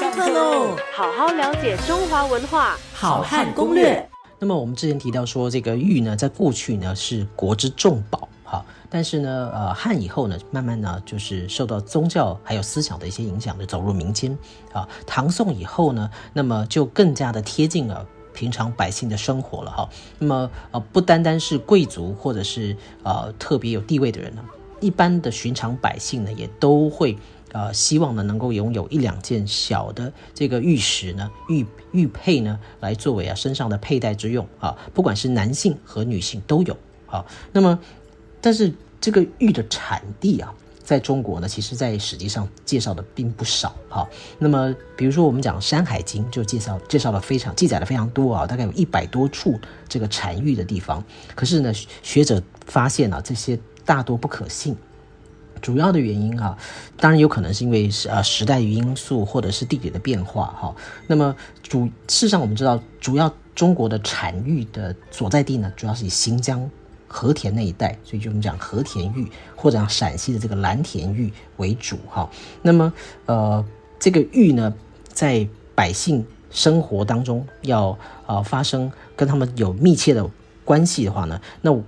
[0.00, 0.78] 上课喽！
[0.94, 4.08] 好好了解中华文化，好汉攻略。
[4.38, 14.34] 那么我们之前提到说，这个玉呢，在过去呢是国之重宝，哈，但是呢，呃，汉以后呢，慢慢呢就是受到宗教还有思想的一些影响，就走入民间，
[14.72, 19.86] 啊，唐宋以后呢，那么就更加的贴近了平常百姓的生活了，哈。
[20.18, 24.42] 那么呃，不单单是贵族或者是呃特别有地位的人呢，
[24.80, 27.16] 一般的寻常百姓呢，也都会。
[27.52, 36.76] 呃，希望呢能够拥有一两件小的这个玉石呢，玉玉佩呢，来作为啊身上的佩戴之用啊，不管是男性和女性都有
[37.06, 37.26] 啊。
[37.50, 37.76] 那么，
[38.40, 40.54] 但是这个玉的产地啊，
[40.84, 44.08] 在中国呢，其实在史记上介绍的并不少哈。
[44.38, 51.02] 那么，比如说我们讲《山海经》就介绍介绍了非常记载的非常多啊，大概有一百多处这个产玉的地方。
[51.34, 54.76] 可是呢，学者发现啊，这些大多不可信。
[55.60, 56.56] 主要的原因啊，
[56.96, 60.74] 当然有可能是因为呃时代因素或者是地理的变化哈。
[61.06, 66.70] 那么主事实上我们知道，主要中国的产玉的所在地呢，主要是以新疆
[67.06, 72.30] 和田那一带，所以就我们讲和田玉或者讲陕西的这个蓝田玉为主哈。
[72.62, 72.90] 那么
[73.26, 73.62] 呃
[73.98, 74.72] 这个玉呢，
[75.08, 80.26] 在百姓生活当中要呃发生跟他们有密切的
[80.64, 81.78] 关系的话呢，那。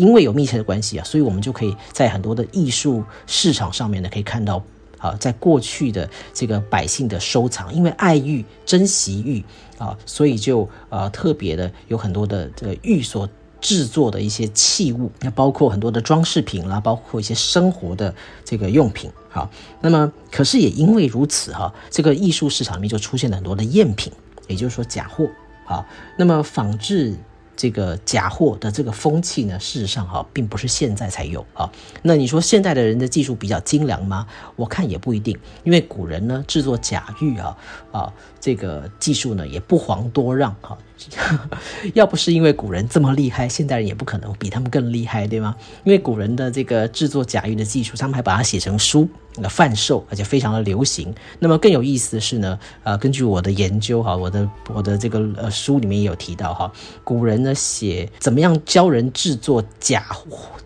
[0.00, 4.62] 因为有密切的关系啊，所以我们就可以在很多的艺术市场上面呢，可以看到
[4.96, 9.44] 啊，在过去的这个百姓的收藏，因为爱玉、珍惜玉
[9.76, 13.28] 啊，所以就呃特别的有很多的这个玉所
[13.60, 19.10] 制作的一些器物，那包括很多的装饰品啦，包括一些生活的这个用品。
[19.28, 19.50] 好，
[19.82, 24.10] 那么可是也因为如此哈，这个艺术市场里面就出现了很多的赝品，
[24.48, 25.26] 也就是说假货。
[25.66, 25.84] 好，
[26.16, 27.14] 那么仿制。
[27.60, 31.70] 这个假货的这个风气呢，事实上哈，并不是现在才有啊。
[32.00, 34.26] 那你说现代的人的技术比较精良吗？
[34.56, 37.54] 我看也不一定，因为古人呢制作假玉啊
[37.92, 40.78] 啊，这个技术呢也不遑多让哈。
[41.94, 45.54] 要不是因为古人这么厉害，现代人也不可能比他们更厉害，对吗？
[45.84, 49.08] 因为古人的这个制作假玉的技术，他们还把它写成书。
[49.36, 51.14] 那贩售，而且非常的流行。
[51.38, 56.70] 那么更有意思的是呢，呃，根据我的研究哈，我的我的这个呃书里面也有提到哈，
[57.04, 60.04] 古人呢写怎么样教人制作假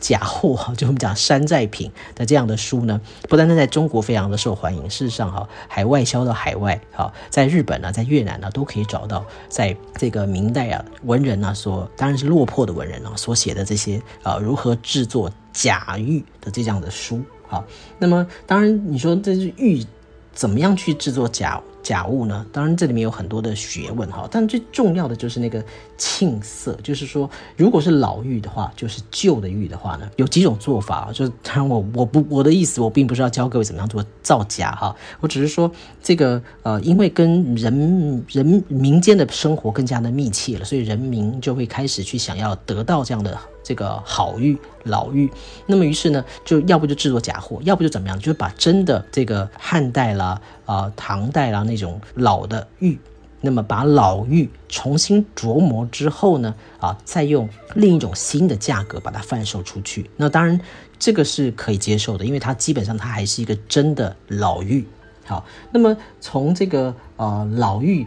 [0.00, 2.98] 假货哈，就我们讲山寨品的这样的书呢，
[3.28, 17.20] 不单单在中国非常的受欢迎，事实上哈，还外销到海外哈，在日本呢，在越南呢，都可以找到在这个明代啊文人呢所当然是落魄的文人啊所写的这些啊如何制作假玉的这样的书。
[17.50, 17.62] 啊，
[17.98, 19.84] 那么当然，你说这是玉，
[20.32, 22.44] 怎么样去制作假假物呢？
[22.50, 24.26] 当然，这里面有很多的学问哈。
[24.28, 25.62] 但最重要的就是那个
[25.96, 31.10] 沁色，就是说，如果是老玉的话，就是旧的玉的话呢，有几种做法。
[31.12, 34.96] 就是当然，我我不我的意思，我并不是要教各位怎么样做造假哈。
[35.20, 35.70] 我只是说，
[36.02, 43.38] 这个呃，因为跟人人民间的生活更加的密切了，所以人民就会开始去想要得到这样的。
[43.66, 45.32] 这个好玉老玉，
[45.64, 52.98] 那么于是呢，就要不就制作假货，要不就怎么样，就是把真的这个汉代啦、啊唐代啦那种老的玉，
[53.40, 60.10] 那么把老玉重新琢磨之后呢，啊，再用另一种新的价格把它贩售出去。
[60.16, 60.60] 那当然
[60.98, 64.86] 这个是可以接受的，因为它基本上它还是一个真的老玉。
[65.24, 68.06] 好，那么从这个呃老玉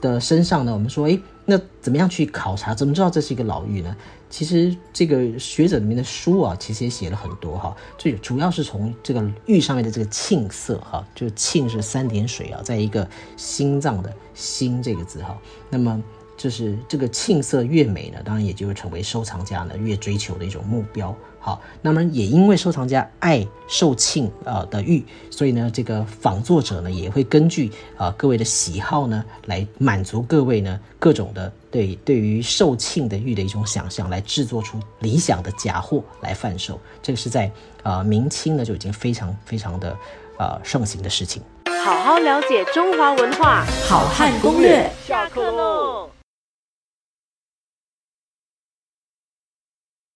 [0.00, 1.20] 的身上呢，我们说，诶。
[1.50, 2.74] 那怎么样去考察？
[2.74, 3.96] 怎么知道这是一个老玉呢？
[4.28, 7.74] 其实这个学者里面的书啊，其实也写了很多哈。
[7.96, 15.38] 最主要是从这个玉上面的这个沁色哈，就沁是三点水啊，在一个心脏的心这个字哈。
[15.70, 16.02] 那么
[16.38, 21.14] 就是这个沁色越美呢，当然也就会成为收藏家呢越追求的一种目标。
[21.40, 36.78] 好，那么也因为收藏家爱受庆呃的玉，所以呢，这个仿作者呢也会根据啊各位的喜好呢，来满足各位呢各种的对对于受庆的玉的一种想象，来制作出理想的假货来贩售。
[37.02, 37.50] 这个是在
[37.82, 39.96] 啊明清呢就已经非常非常的
[40.36, 41.42] 啊盛行的事情。
[41.84, 46.10] 好好了解中华文化，好汉攻略，下课喽。